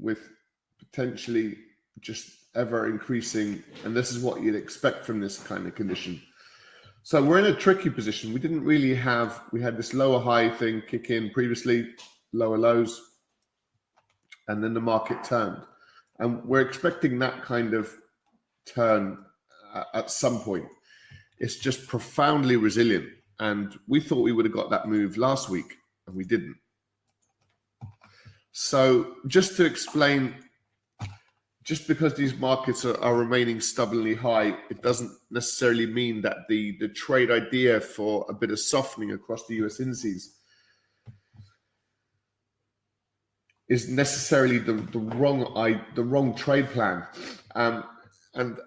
with 0.00 0.30
potentially 0.78 1.56
just 2.00 2.30
ever 2.54 2.88
increasing, 2.88 3.62
and 3.84 3.94
this 3.94 4.10
is 4.10 4.22
what 4.22 4.40
you'd 4.40 4.54
expect 4.54 5.04
from 5.04 5.20
this 5.20 5.38
kind 5.38 5.66
of 5.66 5.74
condition. 5.74 6.20
So 7.02 7.22
we're 7.22 7.38
in 7.38 7.46
a 7.46 7.54
tricky 7.54 7.90
position. 7.90 8.32
We 8.32 8.40
didn't 8.40 8.64
really 8.64 8.94
have, 8.94 9.42
we 9.52 9.62
had 9.62 9.76
this 9.76 9.94
lower 9.94 10.20
high 10.20 10.50
thing 10.50 10.82
kick 10.86 11.10
in 11.10 11.30
previously, 11.30 11.90
lower 12.32 12.58
lows, 12.58 13.00
and 14.48 14.62
then 14.62 14.74
the 14.74 14.80
market 14.80 15.22
turned. 15.22 15.62
And 16.18 16.44
we're 16.44 16.62
expecting 16.62 17.18
that 17.20 17.42
kind 17.42 17.74
of 17.74 17.94
turn 18.66 19.24
uh, 19.72 19.84
at 19.94 20.10
some 20.10 20.40
point. 20.40 20.66
It's 21.38 21.56
just 21.56 21.86
profoundly 21.86 22.56
resilient. 22.56 23.06
And 23.40 23.78
we 23.86 24.00
thought 24.00 24.22
we 24.22 24.32
would 24.32 24.44
have 24.44 24.54
got 24.54 24.70
that 24.70 24.88
move 24.88 25.16
last 25.16 25.48
week, 25.48 25.76
and 26.06 26.16
we 26.16 26.24
didn't. 26.24 26.56
So, 28.50 29.14
just 29.28 29.56
to 29.56 29.64
explain 29.64 30.34
just 31.68 31.86
because 31.86 32.14
these 32.14 32.34
markets 32.34 32.86
are, 32.86 32.98
are, 33.04 33.14
remaining 33.14 33.60
stubbornly 33.60 34.14
high, 34.14 34.56
it 34.70 34.80
doesn't 34.80 35.10
necessarily 35.30 35.84
mean 35.84 36.22
that 36.22 36.38
the, 36.48 36.74
the 36.80 36.88
trade 36.88 37.30
idea 37.30 37.78
for 37.78 38.24
a 38.30 38.32
bit 38.32 38.50
of 38.50 38.58
softening 38.58 39.12
across 39.12 39.46
the 39.46 39.56
US 39.56 39.78
indices 39.78 40.38
is 43.68 43.86
necessarily 43.86 44.56
the, 44.56 44.72
the 44.72 44.98
wrong 44.98 45.52
I, 45.56 45.78
the 45.94 46.02
wrong 46.02 46.34
trade 46.34 46.70
plan. 46.70 47.06
Um, 47.54 47.84
and 48.34 48.58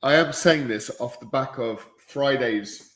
I 0.00 0.14
am 0.14 0.32
saying 0.32 0.68
this 0.68 0.92
off 1.00 1.18
the 1.18 1.26
back 1.26 1.58
of 1.58 1.84
Friday's 2.14 2.92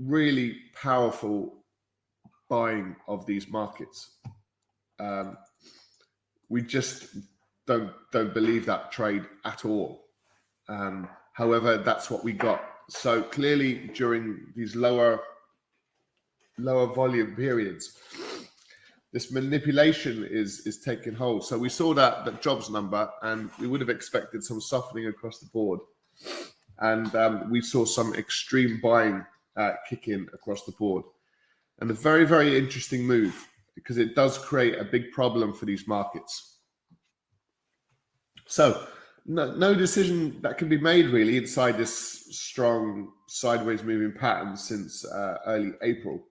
really 0.00 0.56
powerful 0.74 1.62
buying 2.50 2.96
of 3.06 3.24
these 3.26 3.46
markets. 3.48 4.10
Um, 4.98 5.38
we 6.48 6.62
just 6.62 7.14
don't 7.64 7.92
don't 8.10 8.34
believe 8.34 8.66
that 8.66 8.90
trade 8.90 9.24
at 9.44 9.64
all. 9.64 10.02
Um, 10.68 11.08
however, 11.32 11.78
that's 11.78 12.10
what 12.10 12.24
we 12.24 12.32
got. 12.32 12.60
So 12.88 13.22
clearly, 13.22 13.88
during 13.94 14.52
these 14.56 14.74
lower 14.74 15.20
lower 16.58 16.92
volume 16.92 17.36
periods, 17.36 17.96
this 19.12 19.30
manipulation 19.30 20.26
is 20.28 20.66
is 20.66 20.80
taking 20.80 21.14
hold. 21.14 21.44
So 21.44 21.56
we 21.56 21.68
saw 21.68 21.94
that 21.94 22.24
that 22.24 22.42
jobs 22.42 22.68
number, 22.68 23.08
and 23.22 23.48
we 23.60 23.68
would 23.68 23.80
have 23.80 23.90
expected 23.90 24.42
some 24.42 24.60
softening 24.60 25.06
across 25.06 25.38
the 25.38 25.46
board, 25.52 25.78
and 26.82 27.14
um, 27.16 27.50
we 27.50 27.60
saw 27.60 27.84
some 27.84 28.14
extreme 28.14 28.80
buying 28.82 29.24
uh, 29.56 29.72
kick 29.88 30.08
in 30.08 30.28
across 30.32 30.64
the 30.64 30.72
board, 30.72 31.04
and 31.80 31.90
a 31.90 31.94
very 31.94 32.24
very 32.24 32.58
interesting 32.58 33.02
move 33.04 33.48
because 33.74 33.98
it 33.98 34.14
does 34.14 34.36
create 34.38 34.78
a 34.78 34.84
big 34.84 35.10
problem 35.12 35.54
for 35.54 35.64
these 35.64 35.88
markets. 35.88 36.58
So 38.46 38.86
no, 39.24 39.54
no 39.54 39.74
decision 39.74 40.40
that 40.42 40.58
can 40.58 40.68
be 40.68 40.78
made 40.78 41.06
really 41.06 41.36
inside 41.36 41.78
this 41.78 42.26
strong 42.36 43.12
sideways 43.28 43.82
moving 43.82 44.12
pattern 44.18 44.56
since 44.56 45.04
uh, 45.04 45.38
early 45.46 45.72
April. 45.82 46.22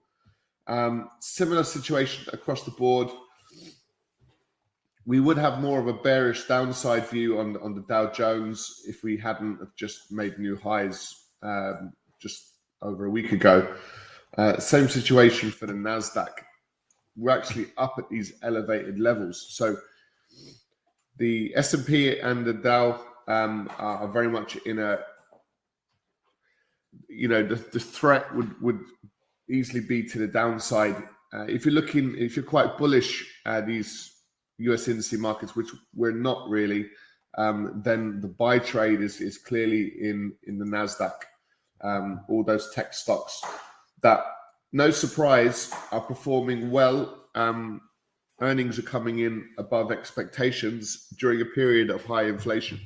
Um, 0.68 1.08
similar 1.20 1.64
situation 1.64 2.26
across 2.32 2.62
the 2.64 2.70
board. 2.72 3.08
We 5.04 5.20
would 5.20 5.36
have 5.38 5.60
more 5.60 5.80
of 5.80 5.88
a 5.88 5.92
bearish 5.92 6.46
downside 6.46 7.08
view 7.08 7.38
on 7.40 7.56
on 7.56 7.74
the 7.74 7.84
Dow 7.88 8.10
Jones 8.10 8.82
if 8.86 9.02
we 9.02 9.16
hadn't 9.16 9.58
just 9.76 10.12
made 10.12 10.38
new 10.38 10.56
highs 10.56 11.14
um, 11.42 11.92
just 12.20 12.54
over 12.82 13.06
a 13.06 13.10
week 13.10 13.32
ago. 13.32 13.74
Uh, 14.38 14.58
same 14.58 14.88
situation 14.88 15.50
for 15.50 15.66
the 15.66 15.72
Nasdaq. 15.72 16.30
We're 17.16 17.36
actually 17.36 17.66
up 17.76 17.94
at 17.98 18.08
these 18.08 18.32
elevated 18.42 18.98
levels. 18.98 19.46
So 19.50 19.76
the 21.18 21.52
S 21.56 21.74
and 21.74 21.84
P 21.84 22.18
and 22.18 22.44
the 22.44 22.54
Dow 22.54 23.00
um, 23.28 23.70
are 23.78 24.08
very 24.08 24.28
much 24.28 24.56
in 24.56 24.78
a 24.78 25.00
you 27.08 27.28
know 27.28 27.42
the, 27.42 27.56
the 27.56 27.80
threat 27.80 28.34
would 28.34 28.60
would 28.62 28.80
easily 29.50 29.80
be 29.80 30.02
to 30.04 30.18
the 30.18 30.26
downside. 30.26 30.96
Uh, 31.34 31.44
if 31.44 31.64
you're 31.64 31.74
looking, 31.74 32.14
if 32.18 32.36
you're 32.36 32.44
quite 32.44 32.76
bullish 32.76 33.26
at 33.46 33.66
these 33.66 34.11
US 34.62 34.88
indices 34.88 35.18
markets, 35.18 35.56
which 35.56 35.70
we're 35.94 36.12
not 36.12 36.48
really, 36.48 36.88
um, 37.38 37.82
then 37.84 38.20
the 38.20 38.28
buy 38.28 38.58
trade 38.58 39.00
is 39.00 39.20
is 39.20 39.38
clearly 39.38 39.92
in 40.00 40.34
in 40.44 40.58
the 40.58 40.64
Nasdaq. 40.64 41.14
Um, 41.82 42.20
all 42.28 42.44
those 42.44 42.70
tech 42.72 42.94
stocks 42.94 43.42
that, 44.02 44.24
no 44.72 44.90
surprise, 44.90 45.72
are 45.90 46.00
performing 46.00 46.70
well. 46.70 47.26
Um, 47.34 47.80
earnings 48.40 48.78
are 48.78 48.82
coming 48.82 49.20
in 49.20 49.48
above 49.58 49.90
expectations 49.90 51.08
during 51.18 51.40
a 51.40 51.44
period 51.44 51.90
of 51.90 52.04
high 52.04 52.24
inflation. 52.24 52.78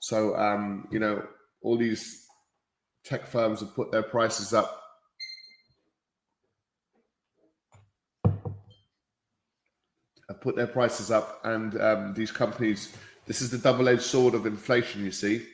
So, 0.00 0.36
um, 0.36 0.86
you 0.90 0.98
know, 0.98 1.24
all 1.62 1.76
these 1.76 2.26
tech 3.04 3.26
firms 3.26 3.60
have 3.60 3.74
put 3.74 3.90
their 3.90 4.02
prices 4.02 4.52
up 4.52 4.83
have 10.28 10.40
put 10.40 10.56
their 10.56 10.66
prices 10.66 11.10
up, 11.10 11.40
and 11.44 11.80
um, 11.80 12.14
these 12.14 12.30
companies. 12.30 12.94
This 13.26 13.40
is 13.40 13.50
the 13.50 13.58
double-edged 13.58 14.02
sword 14.02 14.34
of 14.34 14.46
inflation. 14.46 15.04
You 15.04 15.12
see. 15.12 15.46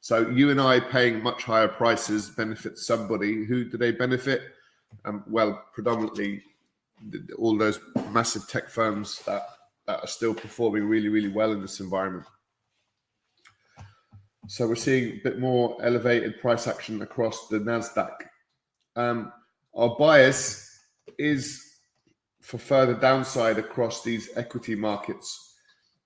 So 0.00 0.28
you 0.30 0.50
and 0.50 0.60
I 0.60 0.80
paying 0.80 1.22
much 1.22 1.42
higher 1.42 1.68
prices 1.68 2.30
benefits 2.30 2.86
somebody. 2.86 3.44
Who 3.44 3.64
do 3.64 3.76
they 3.76 3.90
benefit? 3.90 4.42
Um, 5.04 5.24
well, 5.28 5.64
predominantly 5.74 6.42
all 7.36 7.58
those 7.58 7.80
massive 8.10 8.48
tech 8.48 8.68
firms 8.68 9.20
that, 9.26 9.42
that 9.86 10.00
are 10.00 10.06
still 10.06 10.34
performing 10.34 10.84
really, 10.84 11.08
really 11.08 11.28
well 11.28 11.52
in 11.52 11.60
this 11.60 11.80
environment. 11.80 12.24
So 14.46 14.66
we're 14.66 14.76
seeing 14.76 15.12
a 15.12 15.20
bit 15.22 15.38
more 15.38 15.76
elevated 15.82 16.40
price 16.40 16.66
action 16.66 17.02
across 17.02 17.48
the 17.48 17.58
Nasdaq. 17.58 18.14
Um, 18.96 19.32
our 19.74 19.94
bias 19.98 20.80
is 21.18 21.67
for 22.48 22.56
further 22.56 22.94
downside 22.94 23.58
across 23.58 24.02
these 24.02 24.30
equity 24.34 24.74
markets. 24.74 25.56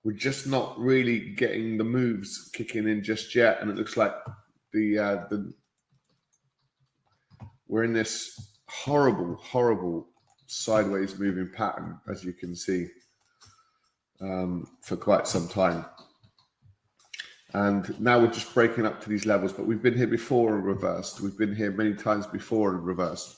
We're 0.03 0.11
just 0.11 0.45
not 0.45 0.77
really 0.77 1.19
getting 1.35 1.77
the 1.77 1.85
moves 1.85 2.49
kicking 2.53 2.85
in 2.89 3.01
just 3.01 3.33
yet, 3.33 3.61
and 3.61 3.71
it 3.71 3.77
looks 3.77 3.95
like 3.95 4.13
the 4.73 4.99
uh, 4.99 5.15
the 5.29 5.53
we're 7.69 7.85
in 7.85 7.93
this 7.93 8.57
horrible, 8.67 9.35
horrible 9.35 10.09
sideways 10.47 11.17
moving 11.17 11.49
pattern, 11.49 11.97
as 12.11 12.25
you 12.25 12.33
can 12.33 12.53
see, 12.57 12.87
um, 14.19 14.67
for 14.81 14.97
quite 14.97 15.27
some 15.27 15.47
time. 15.47 15.85
And 17.53 17.97
now 18.01 18.19
we're 18.19 18.27
just 18.27 18.53
breaking 18.53 18.85
up 18.85 19.01
to 19.03 19.09
these 19.09 19.25
levels, 19.25 19.53
but 19.53 19.65
we've 19.65 19.81
been 19.81 19.97
here 19.97 20.07
before 20.07 20.55
and 20.55 20.65
reversed. 20.65 21.21
We've 21.21 21.37
been 21.37 21.55
here 21.55 21.71
many 21.71 21.93
times 21.93 22.27
before 22.27 22.71
and 22.75 22.85
reversed. 22.85 23.37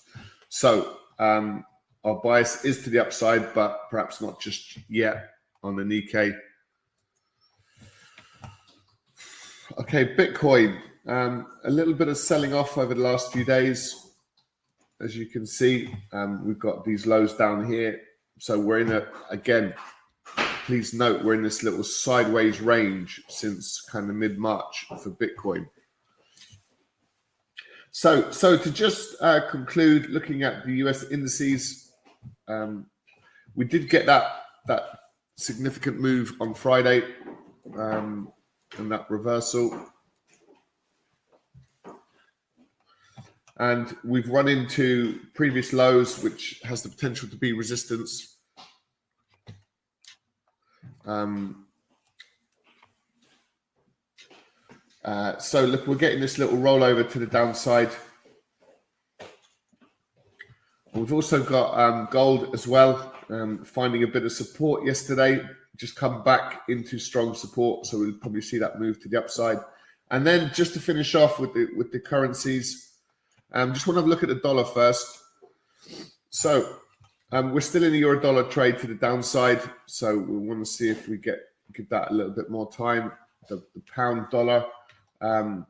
So 0.50 0.98
um, 1.20 1.66
our 2.06 2.22
bias 2.22 2.64
is 2.64 2.84
to 2.84 2.90
the 2.92 3.00
upside, 3.00 3.54
but 3.56 3.90
perhaps 3.90 4.22
not 4.22 4.40
just 4.40 4.78
yet 4.88 5.32
on 5.64 5.76
the 5.76 5.84
Nikkei. 5.84 6.38
Okay, 9.80 10.16
Bitcoin. 10.16 10.80
Um, 11.08 11.48
a 11.64 11.70
little 11.72 11.94
bit 11.94 12.08
of 12.08 12.18
selling 12.18 12.54
off 12.54 12.78
over 12.78 12.94
the 12.94 13.02
last 13.02 13.34
few 13.34 13.44
days. 13.44 14.14
As 15.02 15.18
you 15.18 15.26
can 15.26 15.46
see, 15.48 15.94
um, 16.14 16.46
we've 16.46 16.60
got 16.60 16.86
these 16.86 17.08
lows 17.08 17.34
down 17.34 17.66
here. 17.66 18.00
So 18.38 18.60
we're 18.60 18.80
in 18.80 18.92
a, 18.92 19.08
again, 19.32 19.74
please 20.66 20.94
note, 20.94 21.24
we're 21.24 21.34
in 21.34 21.44
this 21.44 21.64
little 21.64 21.84
sideways 21.84 22.62
range 22.62 23.22
since 23.30 23.82
kind 23.92 24.10
of 24.10 24.16
mid 24.16 24.38
March 24.38 24.86
for 25.02 25.10
Bitcoin. 25.10 25.68
So, 27.92 28.30
so 28.30 28.58
to 28.58 28.72
just 28.72 29.16
uh, 29.22 29.50
conclude, 29.50 30.10
looking 30.10 30.44
at 30.44 30.66
the 30.66 30.74
US 30.74 31.04
indices, 31.04 31.85
um, 32.48 32.86
we 33.56 33.66
did 33.66 33.90
get 33.90 34.06
that 34.06 34.44
that 34.68 34.84
significant 35.38 36.00
move 36.00 36.34
on 36.40 36.54
Friday 36.54 37.04
um, 37.78 38.32
and 38.78 38.92
that 38.92 39.10
reversal. 39.10 39.88
And 43.58 43.96
we've 44.04 44.28
run 44.28 44.50
into 44.50 45.20
previous 45.34 45.72
lows, 45.72 46.22
which 46.22 46.60
has 46.64 46.82
the 46.82 46.90
potential 46.90 47.30
to 47.30 47.38
be 47.38 47.54
resistance. 47.54 48.38
Um, 51.06 51.68
uh, 55.06 55.38
so 55.38 55.64
look, 55.64 55.88
we're 55.88 55.96
getting 55.96 56.20
this 56.20 56.38
little 56.38 56.58
rollover 56.58 57.10
to 57.12 57.20
the 57.20 57.28
downside. 57.28 57.92
We've 61.06 61.14
also 61.14 61.44
got 61.44 61.78
um, 61.80 62.08
gold 62.10 62.56
as 62.56 62.68
well, 62.68 63.14
um, 63.30 63.64
finding 63.64 64.02
a 64.02 64.08
bit 64.08 64.26
of 64.26 64.32
support 64.32 64.88
yesterday, 64.88 65.40
just 65.78 65.96
come 65.96 66.24
back 66.24 66.64
into 66.68 66.98
strong 66.98 67.36
support. 67.36 67.86
So 67.86 68.00
we'll 68.00 68.14
probably 68.14 68.42
see 68.42 68.58
that 68.58 68.80
move 68.80 69.00
to 69.02 69.08
the 69.08 69.20
upside. 69.20 69.60
And 70.10 70.26
then 70.26 70.50
just 70.52 70.74
to 70.74 70.80
finish 70.80 71.14
off 71.14 71.40
with 71.40 71.54
the 71.54 71.68
with 71.78 71.92
the 71.92 72.00
currencies, 72.00 72.98
um, 73.52 73.72
just 73.72 73.86
want 73.86 74.00
to 74.00 74.02
look 74.04 74.24
at 74.24 74.30
the 74.30 74.42
dollar 74.42 74.64
first. 74.64 75.20
So 76.32 76.78
um, 77.32 77.54
we're 77.54 77.62
still 77.62 77.84
in 77.84 77.92
the 77.92 78.00
euro 78.00 78.20
dollar 78.20 78.42
trade 78.46 78.80
to 78.80 78.88
the 78.88 78.96
downside. 78.96 79.62
So 79.86 80.18
we 80.18 80.40
want 80.40 80.66
to 80.66 80.66
see 80.66 80.90
if 80.90 81.08
we 81.08 81.18
get 81.18 81.38
give 81.74 81.88
that 81.90 82.10
a 82.10 82.16
little 82.16 82.34
bit 82.34 82.50
more 82.50 82.72
time. 82.72 83.12
The, 83.48 83.58
the 83.76 83.82
pound 83.94 84.32
dollar. 84.32 84.66
Um, 85.22 85.68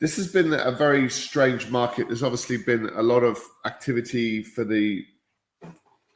this 0.00 0.16
has 0.16 0.32
been 0.32 0.54
a 0.54 0.72
very 0.72 1.10
strange 1.10 1.68
market. 1.68 2.08
There's 2.08 2.22
obviously 2.22 2.56
been 2.56 2.88
a 2.94 3.02
lot 3.02 3.22
of 3.22 3.38
activity 3.66 4.42
for 4.42 4.64
the 4.64 5.04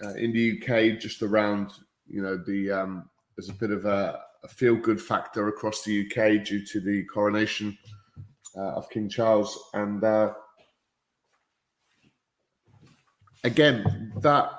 uh, 0.03 0.15
in 0.15 0.33
the 0.33 0.59
UK 0.59 0.99
just 0.99 1.23
around, 1.23 1.71
you 2.09 2.23
know, 2.23 2.37
the 2.37 2.71
um, 2.71 3.11
there's 3.37 3.51
a 3.51 3.55
bit 3.55 3.71
of 3.71 3.85
a, 3.85 4.21
a 4.43 4.49
feel 4.49 4.75
good 4.75 5.01
factor 5.01 5.49
across 5.49 5.85
the 5.85 6.07
UK 6.07 6.45
due 6.45 6.65
to 6.65 6.81
the 6.81 7.05
coronation 7.05 7.77
uh, 8.57 8.73
of 8.73 8.89
King 8.89 9.09
Charles, 9.09 9.59
and 9.75 10.03
uh, 10.03 10.33
again 13.45 14.13
that 14.21 14.51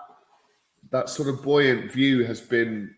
that 0.92 1.10
sort 1.10 1.28
of 1.28 1.42
buoyant 1.42 1.92
view 1.92 2.24
has 2.24 2.40
been 2.40 2.94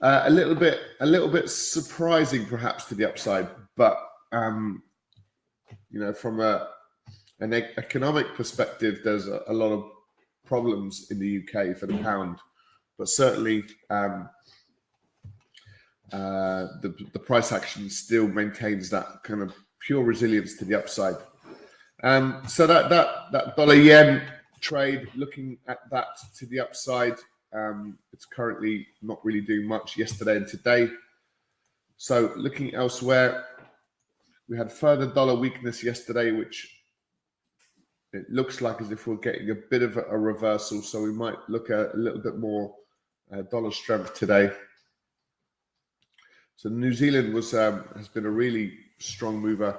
uh, 0.00 0.22
a 0.24 0.30
little 0.30 0.54
bit 0.54 0.80
a 1.00 1.06
little 1.06 1.28
bit 1.28 1.50
surprising 1.50 2.46
perhaps 2.46 2.86
to 2.86 2.94
the 2.94 3.06
upside 3.06 3.46
but 3.76 3.98
um, 4.32 4.82
you 5.90 6.00
know, 6.00 6.12
from 6.12 6.40
a 6.40 6.68
an 7.40 7.52
economic 7.52 8.34
perspective, 8.34 9.00
there's 9.04 9.28
a, 9.28 9.42
a 9.48 9.52
lot 9.52 9.72
of 9.72 9.90
problems 10.46 11.10
in 11.10 11.18
the 11.18 11.38
UK 11.38 11.76
for 11.76 11.86
the 11.86 11.98
pound, 11.98 12.38
but 12.98 13.08
certainly 13.08 13.64
um, 13.90 14.28
uh, 16.12 16.66
the 16.82 16.94
the 17.12 17.18
price 17.18 17.52
action 17.52 17.90
still 17.90 18.28
maintains 18.28 18.90
that 18.90 19.06
kind 19.24 19.42
of 19.42 19.54
pure 19.80 20.02
resilience 20.02 20.56
to 20.56 20.64
the 20.64 20.74
upside. 20.74 21.16
Um, 22.02 22.42
so 22.46 22.66
that 22.66 22.90
that 22.90 23.32
that 23.32 23.56
dollar 23.56 23.74
yen 23.74 24.22
trade, 24.60 25.08
looking 25.14 25.58
at 25.68 25.78
that 25.90 26.08
to 26.38 26.46
the 26.46 26.60
upside, 26.60 27.16
um, 27.52 27.98
it's 28.12 28.24
currently 28.24 28.86
not 29.02 29.24
really 29.24 29.40
doing 29.40 29.66
much 29.66 29.96
yesterday 29.96 30.36
and 30.36 30.46
today. 30.46 30.88
So 31.96 32.32
looking 32.36 32.74
elsewhere, 32.74 33.44
we 34.48 34.56
had 34.56 34.70
further 34.70 35.06
dollar 35.06 35.34
weakness 35.34 35.82
yesterday, 35.82 36.32
which 36.32 36.82
it 38.12 38.28
looks 38.30 38.60
like 38.60 38.80
as 38.80 38.90
if 38.90 39.06
we're 39.06 39.16
getting 39.16 39.50
a 39.50 39.54
bit 39.54 39.82
of 39.82 39.96
a 39.96 40.18
reversal. 40.18 40.82
So 40.82 41.02
we 41.02 41.12
might 41.12 41.36
look 41.48 41.70
at 41.70 41.94
a 41.94 41.96
little 41.96 42.20
bit 42.20 42.38
more 42.38 42.74
uh, 43.32 43.42
dollar 43.42 43.72
strength 43.72 44.14
today. 44.14 44.50
So 46.56 46.68
New 46.68 46.92
Zealand 46.92 47.34
was 47.34 47.54
um, 47.54 47.84
has 47.96 48.08
been 48.08 48.26
a 48.26 48.30
really 48.30 48.72
strong 48.98 49.38
mover. 49.38 49.78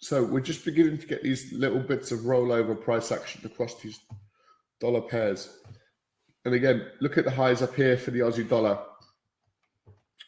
So 0.00 0.22
we're 0.22 0.40
just 0.40 0.64
beginning 0.64 0.98
to 0.98 1.06
get 1.06 1.22
these 1.22 1.52
little 1.52 1.80
bits 1.80 2.12
of 2.12 2.20
rollover 2.20 2.80
price 2.80 3.10
action 3.10 3.40
across 3.44 3.80
these 3.80 3.98
dollar 4.80 5.00
pairs. 5.00 5.58
And 6.44 6.54
again, 6.54 6.86
look 7.00 7.18
at 7.18 7.24
the 7.24 7.30
highs 7.30 7.62
up 7.62 7.74
here 7.74 7.96
for 7.96 8.10
the 8.10 8.20
Aussie 8.20 8.48
dollar. 8.48 8.78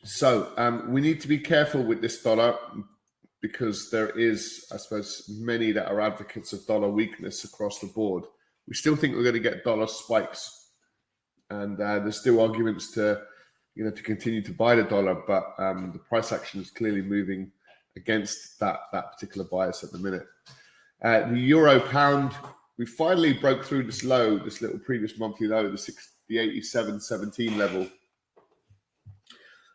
So 0.03 0.53
um, 0.57 0.93
we 0.93 1.01
need 1.01 1.21
to 1.21 1.29
be 1.29 1.39
careful 1.39 1.83
with 1.83 2.01
this 2.01 2.23
dollar 2.23 2.57
because 3.41 3.91
there 3.91 4.11
is, 4.11 4.67
I 4.73 4.77
suppose, 4.77 5.25
many 5.41 5.73
that 5.73 5.89
are 5.89 6.01
advocates 6.01 6.53
of 6.53 6.67
dollar 6.67 6.89
weakness 6.89 7.45
across 7.45 7.79
the 7.81 7.87
board. 7.89 8.25
We 8.69 8.75
still 8.75 8.97
think 8.97 9.15
we're 9.15 9.23
going 9.23 9.35
to 9.35 9.41
get 9.41 9.65
dollar 9.65 9.87
spikes, 9.87 10.71
and 11.49 11.81
uh, 11.81 12.01
there's 12.01 12.21
still 12.21 12.41
arguments 12.41 12.93
to, 12.93 13.23
you 13.75 13.85
know, 13.85 13.91
to 13.91 14.03
continue 14.03 14.43
to 14.43 14.53
buy 14.53 14.75
the 14.75 14.85
dollar, 14.85 15.23
but 15.27 15.55
um, 15.59 15.91
the 15.93 15.99
price 15.99 16.33
action 16.33 16.61
is 16.61 16.71
clearly 16.71 17.03
moving 17.03 17.51
against 17.97 18.61
that 18.61 18.81
that 18.93 19.13
particular 19.13 19.47
bias 19.51 19.83
at 19.83 19.91
the 19.91 19.99
minute. 19.99 20.27
Uh, 21.03 21.29
the 21.31 21.39
euro 21.39 21.81
pound, 21.81 22.33
we 22.79 22.85
finally 22.85 23.33
broke 23.33 23.65
through 23.65 23.85
this 23.85 24.05
low, 24.05 24.39
this 24.39 24.61
little 24.61 24.79
previous 24.79 25.19
monthly 25.19 25.47
low, 25.47 25.71
the 25.71 25.79
six, 25.79 26.13
the 26.29 26.37
87.17 26.37 27.57
level. 27.57 27.89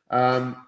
Um, 0.10 0.66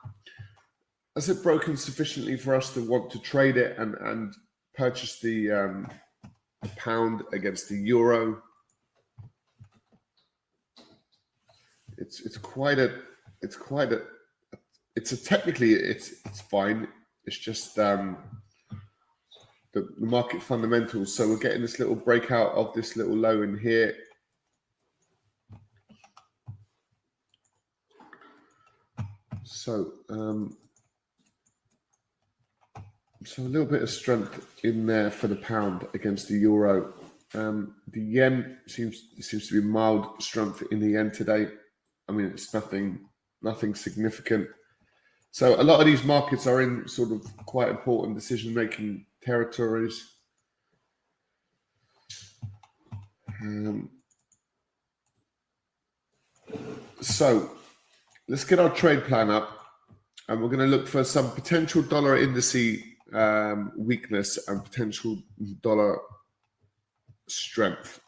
has 1.15 1.30
it 1.30 1.43
broken 1.43 1.76
sufficiently 1.78 2.38
for 2.38 2.56
us 2.56 2.73
to 2.73 2.88
want 2.88 3.10
to 3.12 3.19
trade 3.19 3.58
it 3.58 3.78
and 3.78 3.95
and 3.95 4.34
purchase 4.76 5.19
the, 5.19 5.52
um, 5.52 5.88
pound 6.76 7.23
against 7.34 7.69
the 7.69 7.76
euro? 7.76 8.41
It's 11.97 12.26
it's 12.26 12.38
quite 12.38 12.78
a 12.78 13.00
it's 13.41 13.56
quite 13.56 13.91
a 13.91 14.04
it's 14.95 15.12
a 15.12 15.17
technically 15.17 15.73
it's 15.73 16.13
it's 16.26 16.41
fine. 16.41 16.88
It's 17.26 17.38
just 17.38 17.78
um, 17.80 18.17
the, 19.73 19.88
the 20.00 20.06
market 20.06 20.41
fundamentals. 20.41 21.15
So 21.15 21.28
we're 21.28 21.38
getting 21.38 21.62
this 21.62 21.80
little 21.80 21.95
breakout 21.95 22.54
of 22.54 22.73
this 22.73 22.95
little 22.95 23.15
low 23.15 23.41
in 23.41 23.58
here. 23.58 23.95
So 29.47 29.93
um, 30.10 30.57
so 33.23 33.41
a 33.41 33.43
little 33.43 33.67
bit 33.67 33.81
of 33.81 33.89
strength 33.89 34.45
in 34.63 34.86
there 34.86 35.10
for 35.10 35.27
the 35.27 35.38
pound 35.38 35.88
against 35.93 36.27
the 36.27 36.38
euro. 36.38 36.93
Um, 37.33 37.75
the 37.91 38.01
yen 38.01 38.57
seems 38.67 39.01
seems 39.21 39.47
to 39.47 39.62
be 39.62 39.65
mild 39.65 40.21
strength 40.21 40.63
in 40.71 40.79
the 40.79 40.91
yen 40.91 41.12
today. 41.12 41.47
I 42.10 42.12
mean, 42.12 42.27
it's 42.27 42.53
nothing 42.53 43.07
nothing 43.41 43.73
significant. 43.73 44.47
So 45.31 45.60
a 45.60 45.63
lot 45.63 45.79
of 45.79 45.86
these 45.86 46.03
markets 46.03 46.45
are 46.45 46.62
in 46.62 46.88
sort 46.88 47.12
of 47.12 47.25
quite 47.45 47.69
important 47.69 48.15
decision 48.15 48.53
making 48.53 49.05
territories. 49.21 50.13
Um, 53.41 53.89
so 57.01 57.56
let's 58.27 58.43
get 58.43 58.59
our 58.59 58.69
trade 58.69 59.03
plan 59.05 59.29
up, 59.29 59.57
and 60.27 60.41
we're 60.41 60.49
going 60.49 60.59
to 60.59 60.77
look 60.77 60.87
for 60.87 61.03
some 61.03 61.31
potential 61.31 61.81
dollar 61.81 62.17
indice 62.17 62.83
um, 63.13 63.71
weakness 63.77 64.47
and 64.47 64.63
potential 64.63 65.17
dollar 65.61 65.99
strength. 67.27 67.99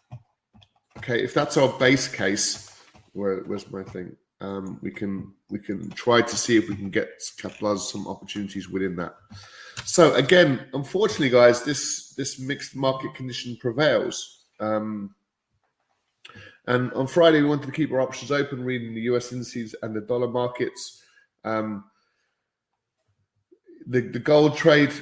Okay, 0.98 1.24
if 1.24 1.34
that's 1.34 1.56
our 1.56 1.70
base 1.80 2.08
case, 2.08 2.82
where, 3.14 3.38
where's 3.46 3.70
my 3.72 3.84
thing? 3.84 4.16
Um, 4.42 4.80
we 4.82 4.92
can 4.92 5.34
we 5.50 5.60
can 5.60 5.90
try 5.92 6.22
to 6.22 6.38
see 6.38 6.58
if 6.58 6.70
we 6.70 6.76
can 6.76 6.90
get 6.90 7.10
capitalize 7.38 7.90
some 7.90 8.08
opportunities 8.08 8.70
within 8.70 8.96
that. 8.96 9.16
So 9.84 10.14
again, 10.16 10.68
unfortunately, 10.74 11.30
guys, 11.30 11.64
this 11.64 12.14
this 12.16 12.40
mixed 12.40 12.76
market 12.76 13.14
condition 13.16 13.58
prevails. 13.60 14.46
Um, 14.62 15.16
and 16.70 16.94
on 16.94 17.08
Friday, 17.08 17.42
we 17.42 17.50
wanted 17.50 17.66
to 17.66 17.72
keep 17.72 17.92
our 17.92 18.00
options 18.00 18.32
open, 18.32 18.64
reading 18.64 18.94
the 18.94 19.02
US 19.02 19.32
indices 19.32 19.74
and 19.82 19.96
the 19.96 20.02
dollar 20.02 20.28
markets. 20.28 21.02
Um, 21.44 21.86
the, 23.88 24.02
the 24.02 24.20
gold 24.20 24.56
trade 24.56 24.94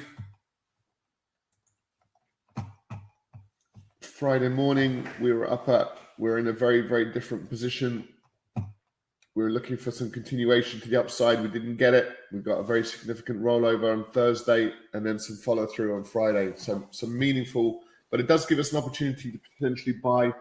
Friday 4.00 4.48
morning, 4.48 5.06
we 5.20 5.32
were 5.32 5.50
up 5.50 5.68
at, 5.68 5.96
we 6.18 6.30
are 6.30 6.38
in 6.38 6.48
a 6.48 6.52
very, 6.52 6.80
very 6.80 7.12
different 7.12 7.48
position. 7.50 8.08
We 8.56 9.44
were 9.44 9.50
looking 9.50 9.76
for 9.76 9.90
some 9.90 10.10
continuation 10.10 10.80
to 10.80 10.88
the 10.88 10.98
upside. 10.98 11.42
We 11.42 11.48
didn't 11.48 11.76
get 11.76 11.92
it. 11.92 12.16
We 12.32 12.40
got 12.40 12.58
a 12.58 12.64
very 12.64 12.82
significant 12.82 13.42
rollover 13.42 13.92
on 13.92 14.10
Thursday 14.10 14.72
and 14.94 15.04
then 15.04 15.18
some 15.18 15.36
follow 15.36 15.66
through 15.66 15.94
on 15.94 16.02
Friday. 16.02 16.54
So, 16.56 16.88
some 16.90 17.16
meaningful, 17.16 17.82
but 18.10 18.20
it 18.20 18.26
does 18.26 18.46
give 18.46 18.58
us 18.58 18.72
an 18.72 18.78
opportunity 18.78 19.32
to 19.32 19.40
potentially 19.56 19.96
buy 20.02 20.32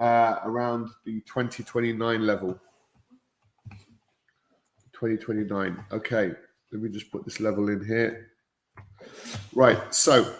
uh, 0.00 0.40
around 0.44 0.88
the 1.04 1.20
2029 1.20 2.26
level. 2.26 2.58
2029. 4.92 5.84
Okay. 5.92 6.32
Let 6.72 6.82
me 6.82 6.88
just 6.88 7.12
put 7.12 7.24
this 7.24 7.40
level 7.40 7.68
in 7.68 7.84
here. 7.84 8.30
Right. 9.54 9.94
So 9.94 10.34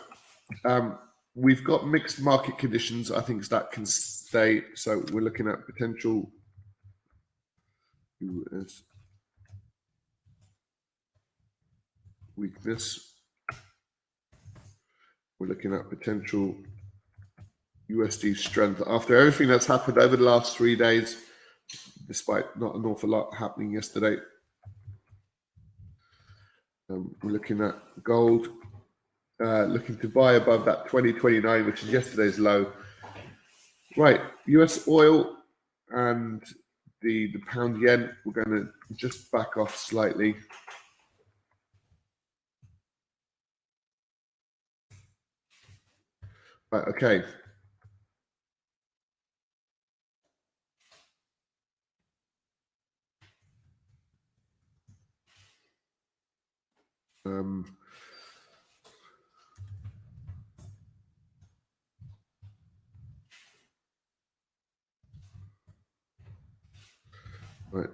um, 0.64 0.98
we've 1.34 1.62
got 1.62 1.86
mixed 1.86 2.20
market 2.20 2.58
conditions. 2.58 3.10
I 3.10 3.20
think 3.20 3.46
that 3.48 3.70
can 3.70 3.86
stay. 3.86 4.62
So 4.74 5.04
we're 5.12 5.20
looking 5.20 5.48
at 5.48 5.66
potential 5.66 6.30
US 8.20 8.82
weakness. 12.36 13.14
We're 15.38 15.48
looking 15.48 15.74
at 15.74 15.88
potential 15.90 16.54
USD 17.90 18.36
strength 18.36 18.82
after 18.86 19.16
everything 19.16 19.48
that's 19.48 19.66
happened 19.66 19.98
over 19.98 20.16
the 20.16 20.22
last 20.22 20.56
three 20.56 20.76
days, 20.76 21.22
despite 22.06 22.44
not 22.58 22.74
an 22.74 22.84
awful 22.84 23.08
lot 23.08 23.34
happening 23.34 23.72
yesterday. 23.72 24.16
Um, 26.90 27.14
we're 27.22 27.30
looking 27.30 27.60
at 27.60 27.76
gold, 28.02 28.48
uh, 29.42 29.64
looking 29.64 29.96
to 29.98 30.08
buy 30.08 30.34
above 30.34 30.64
that 30.64 30.86
2029, 30.86 31.66
which 31.66 31.82
is 31.82 31.90
yesterday's 31.90 32.38
low. 32.38 32.72
Right, 33.96 34.20
US 34.46 34.88
oil 34.88 35.36
and 35.90 36.42
the, 37.02 37.32
the 37.32 37.40
pound 37.50 37.80
yen, 37.80 38.10
we're 38.24 38.44
going 38.44 38.62
to 38.64 38.68
just 38.94 39.30
back 39.32 39.56
off 39.56 39.76
slightly. 39.76 40.36
Right, 46.72 46.86
okay. 46.88 47.24
Um, 57.26 57.76
right. 67.70 67.90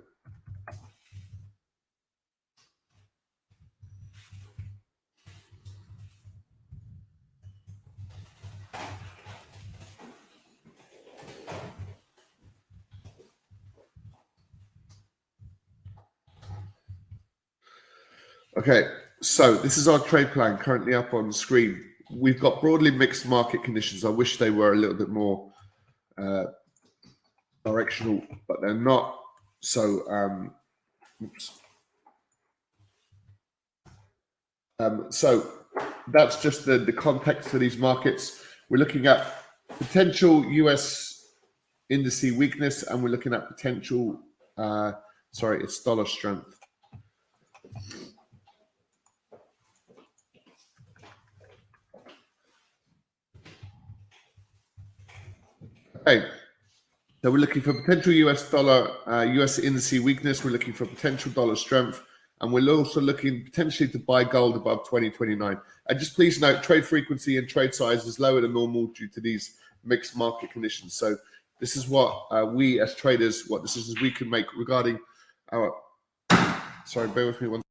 Okay, 18.58 18.88
so 19.26 19.56
this 19.56 19.76
is 19.76 19.88
our 19.88 19.98
trade 19.98 20.30
plan 20.30 20.56
currently 20.56 20.94
up 20.94 21.12
on 21.12 21.32
screen. 21.32 21.82
we've 22.12 22.38
got 22.38 22.60
broadly 22.60 22.92
mixed 22.92 23.26
market 23.26 23.64
conditions. 23.64 24.04
I 24.04 24.08
wish 24.08 24.36
they 24.36 24.50
were 24.50 24.72
a 24.72 24.76
little 24.76 24.94
bit 24.94 25.08
more 25.08 25.50
uh, 26.16 26.44
directional, 27.64 28.22
but 28.46 28.60
they're 28.60 28.72
not. 28.72 29.18
So, 29.60 30.08
um, 30.08 30.54
oops. 31.20 31.58
Um, 34.78 35.06
so 35.10 35.50
that's 36.12 36.40
just 36.40 36.64
the, 36.64 36.78
the 36.78 36.92
context 36.92 37.48
for 37.48 37.58
these 37.58 37.76
markets. 37.76 38.44
We're 38.70 38.78
looking 38.78 39.08
at 39.08 39.26
potential 39.68 40.44
US 40.44 41.32
indice 41.90 42.36
weakness, 42.36 42.84
and 42.84 43.02
we're 43.02 43.08
looking 43.08 43.34
at 43.34 43.48
potential. 43.48 44.20
Uh, 44.56 44.92
sorry, 45.32 45.64
it's 45.64 45.82
dollar 45.82 46.06
strength. 46.06 46.55
Okay. 56.06 56.28
So 57.22 57.32
we're 57.32 57.38
looking 57.38 57.62
for 57.62 57.74
potential 57.74 58.12
US 58.12 58.48
dollar, 58.48 58.88
uh, 59.08 59.22
US 59.22 59.58
indice 59.58 59.98
weakness. 60.00 60.44
We're 60.44 60.52
looking 60.52 60.72
for 60.72 60.86
potential 60.86 61.32
dollar 61.32 61.56
strength. 61.56 62.00
And 62.40 62.52
we're 62.52 62.68
also 62.70 63.00
looking 63.00 63.42
potentially 63.44 63.88
to 63.88 63.98
buy 63.98 64.22
gold 64.22 64.54
above 64.54 64.84
2029. 64.84 65.58
And 65.88 65.98
just 65.98 66.14
please 66.14 66.40
note, 66.40 66.62
trade 66.62 66.86
frequency 66.86 67.38
and 67.38 67.48
trade 67.48 67.74
size 67.74 68.04
is 68.04 68.20
lower 68.20 68.40
than 68.40 68.52
normal 68.52 68.88
due 68.88 69.08
to 69.08 69.20
these 69.20 69.56
mixed 69.82 70.16
market 70.16 70.52
conditions. 70.52 70.94
So 70.94 71.16
this 71.58 71.76
is 71.76 71.88
what 71.88 72.26
uh, 72.30 72.44
we 72.44 72.80
as 72.80 72.94
traders, 72.94 73.44
what 73.48 73.62
decisions 73.62 74.00
we 74.00 74.12
can 74.12 74.30
make 74.30 74.46
regarding 74.56 75.00
our. 75.50 75.74
Sorry, 76.84 77.08
bear 77.08 77.26
with 77.26 77.40
me 77.40 77.48
one. 77.48 77.65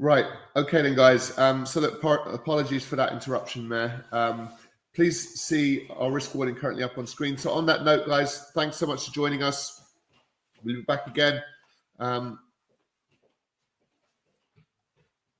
Right. 0.00 0.24
Okay, 0.56 0.80
then, 0.80 0.94
guys. 0.94 1.36
Um, 1.38 1.66
so, 1.66 1.78
look, 1.78 2.02
apologies 2.02 2.82
for 2.86 2.96
that 2.96 3.12
interruption 3.12 3.68
there. 3.68 4.06
Um, 4.12 4.48
please 4.94 5.38
see 5.38 5.88
our 5.94 6.10
risk 6.10 6.34
warning 6.34 6.54
currently 6.54 6.82
up 6.82 6.96
on 6.96 7.06
screen. 7.06 7.36
So, 7.36 7.50
on 7.50 7.66
that 7.66 7.84
note, 7.84 8.08
guys, 8.08 8.50
thanks 8.54 8.78
so 8.78 8.86
much 8.86 9.04
for 9.04 9.12
joining 9.12 9.42
us. 9.42 9.92
We'll 10.64 10.76
be 10.76 10.82
back 10.84 11.06
again. 11.06 11.42
Um, 11.98 12.38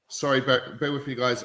sorry, 0.08 0.42
bear, 0.42 0.76
bear 0.78 0.92
with 0.92 1.06
me, 1.06 1.14
guys. 1.14 1.42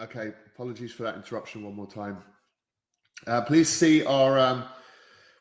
Okay, 0.00 0.32
apologies 0.54 0.92
for 0.92 1.02
that 1.02 1.16
interruption 1.16 1.64
one 1.64 1.74
more 1.74 1.88
time. 1.88 2.18
Uh, 3.26 3.40
please 3.42 3.68
see 3.68 4.04
our. 4.04 4.38
Um, 4.38 4.64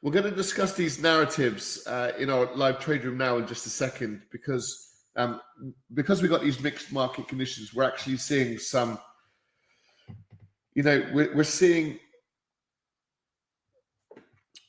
we're 0.01 0.11
going 0.11 0.25
to 0.25 0.31
discuss 0.31 0.73
these 0.73 0.99
narratives 0.99 1.85
uh, 1.85 2.13
in 2.17 2.31
our 2.31 2.51
live 2.55 2.79
trade 2.79 3.03
room 3.03 3.19
now 3.19 3.37
in 3.37 3.45
just 3.45 3.67
a 3.67 3.69
second 3.69 4.23
because 4.31 5.03
um, 5.15 5.41
because 5.93 6.23
we 6.23 6.27
got 6.27 6.41
these 6.41 6.59
mixed 6.59 6.91
market 6.91 7.27
conditions. 7.27 7.71
We're 7.71 7.83
actually 7.83 8.17
seeing 8.17 8.57
some. 8.57 8.97
You 10.73 10.81
know, 10.81 11.05
we're, 11.13 11.35
we're 11.35 11.43
seeing 11.43 11.99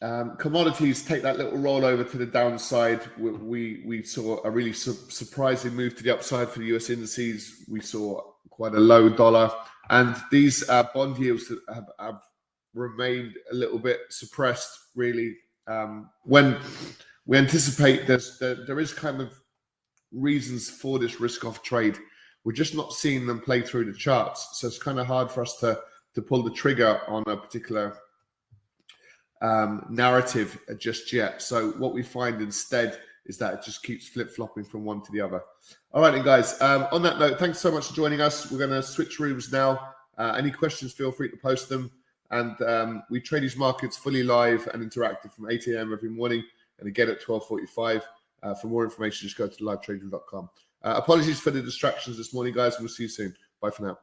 um, 0.02 0.36
commodities 0.36 1.02
take 1.02 1.22
that 1.22 1.38
little 1.38 1.56
roll 1.56 1.86
over 1.86 2.04
to 2.04 2.18
the 2.18 2.26
downside. 2.26 3.00
We 3.16 3.30
we, 3.30 3.82
we 3.86 4.02
saw 4.02 4.44
a 4.44 4.50
really 4.50 4.74
su- 4.74 4.92
surprising 5.08 5.74
move 5.74 5.96
to 5.96 6.02
the 6.02 6.10
upside 6.10 6.50
for 6.50 6.58
the 6.58 6.76
US 6.76 6.90
indices. 6.90 7.64
We 7.70 7.80
saw 7.80 8.20
quite 8.50 8.74
a 8.74 8.80
low 8.80 9.08
dollar. 9.08 9.50
And 9.90 10.16
these 10.30 10.68
uh, 10.68 10.84
bond 10.94 11.18
yields 11.18 11.52
have, 11.72 11.86
have, 11.98 12.20
remained 12.74 13.34
a 13.50 13.54
little 13.54 13.78
bit 13.78 14.00
suppressed, 14.10 14.78
really. 14.94 15.34
Um, 15.66 16.10
when 16.24 16.58
we 17.26 17.36
anticipate 17.36 18.06
there's, 18.06 18.38
there, 18.38 18.66
there 18.66 18.78
is 18.78 18.92
kind 18.92 19.20
of 19.20 19.32
reasons 20.12 20.70
for 20.70 20.98
this 20.98 21.18
risk 21.18 21.44
off 21.44 21.62
trade, 21.62 21.98
we're 22.44 22.52
just 22.52 22.74
not 22.74 22.92
seeing 22.92 23.26
them 23.26 23.40
play 23.40 23.62
through 23.62 23.86
the 23.86 23.98
charts. 23.98 24.60
So 24.60 24.66
it's 24.68 24.78
kind 24.78 25.00
of 25.00 25.06
hard 25.06 25.30
for 25.30 25.42
us 25.42 25.56
to, 25.60 25.80
to 26.14 26.22
pull 26.22 26.42
the 26.42 26.50
trigger 26.50 27.00
on 27.08 27.24
a 27.26 27.36
particular 27.36 27.96
um, 29.42 29.86
narrative 29.90 30.58
just 30.78 31.12
yet. 31.12 31.42
So 31.42 31.70
what 31.72 31.94
we 31.94 32.02
find 32.02 32.40
instead 32.40 32.98
is 33.28 33.38
that 33.38 33.54
it 33.54 33.62
just 33.62 33.82
keeps 33.82 34.08
flip 34.08 34.30
flopping 34.30 34.64
from 34.64 34.84
one 34.84 35.02
to 35.02 35.12
the 35.12 35.20
other. 35.20 35.42
All 35.92 36.02
right, 36.02 36.10
then, 36.10 36.24
guys. 36.24 36.60
Um, 36.60 36.86
on 36.90 37.02
that 37.02 37.18
note, 37.18 37.38
thanks 37.38 37.58
so 37.58 37.70
much 37.70 37.88
for 37.88 37.94
joining 37.94 38.20
us. 38.20 38.50
We're 38.50 38.58
going 38.58 38.70
to 38.70 38.82
switch 38.82 39.20
rooms 39.20 39.52
now. 39.52 39.94
Uh, 40.16 40.34
any 40.36 40.50
questions, 40.50 40.92
feel 40.92 41.12
free 41.12 41.30
to 41.30 41.36
post 41.36 41.68
them. 41.68 41.90
And 42.30 42.60
um, 42.62 43.02
we 43.10 43.20
trade 43.20 43.42
these 43.42 43.56
markets 43.56 43.96
fully 43.96 44.22
live 44.22 44.68
and 44.74 44.82
interactive 44.82 45.32
from 45.32 45.50
8 45.50 45.66
a.m. 45.68 45.92
every 45.92 46.10
morning 46.10 46.42
and 46.78 46.88
again 46.88 47.08
at 47.08 47.22
12:45. 47.22 48.02
Uh, 48.42 48.54
for 48.54 48.68
more 48.68 48.84
information, 48.84 49.26
just 49.26 49.36
go 49.36 49.48
to 49.48 49.64
livetrading.com. 49.64 50.48
Uh, 50.82 50.94
apologies 50.96 51.40
for 51.40 51.50
the 51.50 51.60
distractions 51.60 52.16
this 52.16 52.32
morning, 52.32 52.54
guys. 52.54 52.78
We'll 52.78 52.88
see 52.88 53.04
you 53.04 53.08
soon. 53.08 53.34
Bye 53.60 53.70
for 53.70 53.82
now. 53.82 53.98